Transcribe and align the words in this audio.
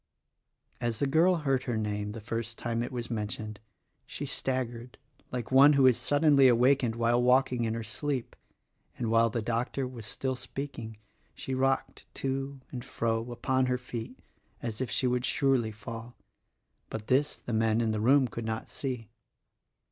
As 0.79 0.97
the 0.97 1.05
girl 1.05 1.35
heard 1.35 1.65
her 1.65 1.77
name 1.77 2.13
the 2.13 2.19
first 2.21 2.57
time 2.57 2.81
it 2.81 2.91
was 2.91 3.11
men 3.11 3.27
tioned 3.27 3.57
she 4.07 4.25
staggered 4.25 4.97
like 5.31 5.51
one 5.51 5.73
who 5.73 5.85
is 5.85 5.95
suddenly 5.95 6.47
awakened 6.47 6.95
while 6.95 7.21
walking 7.21 7.65
in 7.65 7.75
her 7.75 7.83
sleep, 7.83 8.35
and 8.97 9.11
while 9.11 9.29
the 9.29 9.43
doctor 9.43 9.87
was 9.87 10.07
still 10.07 10.35
speaking 10.35 10.97
she 11.35 11.53
rocked 11.53 12.07
to 12.15 12.61
and 12.71 12.83
fro 12.83 13.31
upon 13.31 13.67
her 13.67 13.77
feet 13.77 14.17
as 14.59 14.81
if 14.81 14.89
she 14.89 15.05
would 15.05 15.23
surely 15.23 15.71
fall— 15.71 16.15
but 16.89 17.05
this 17.05 17.35
the 17.35 17.53
men 17.53 17.77
within 17.77 17.91
the 17.91 18.01
room 18.01 18.27
could 18.27 18.43
not 18.45 18.67
see. 18.67 19.07